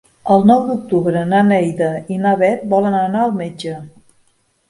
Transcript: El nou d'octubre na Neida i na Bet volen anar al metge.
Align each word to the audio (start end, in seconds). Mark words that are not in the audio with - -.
El 0.35 0.45
nou 0.51 0.61
d'octubre 0.69 1.21
na 1.33 1.41
Neida 1.49 1.91
i 2.15 2.17
na 2.23 2.33
Bet 2.41 2.65
volen 2.73 2.97
anar 3.01 3.21
al 3.27 3.37
metge. 3.43 3.75